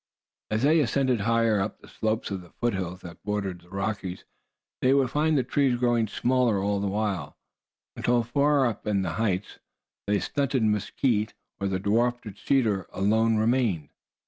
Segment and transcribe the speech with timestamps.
[0.49, 4.25] As they ascended higher up the slopes of the foothills that bordered the Rockies,
[4.81, 7.37] they would find the trees growing smaller all the while,
[7.95, 9.59] until far up the heights
[10.07, 13.89] the stunted mesquite or the dwarfed cedar alone remained.